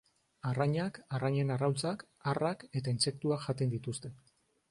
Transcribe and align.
Arrainak, 0.51 0.95
arrainen 1.17 1.51
arrautzak, 1.57 2.01
harrak 2.31 2.65
eta 2.81 2.93
intsektuak 2.95 3.47
jaten 3.51 3.77
dituzte. 3.77 4.13